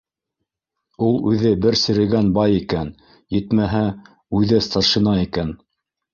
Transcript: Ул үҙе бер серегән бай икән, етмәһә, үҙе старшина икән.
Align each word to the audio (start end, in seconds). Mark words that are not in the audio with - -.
Ул 1.07 1.19
үҙе 1.31 1.51
бер 1.65 1.77
серегән 1.81 2.31
бай 2.39 2.57
икән, 2.61 2.91
етмәһә, 3.37 3.83
үҙе 4.41 4.65
старшина 4.71 5.17
икән. 5.29 5.55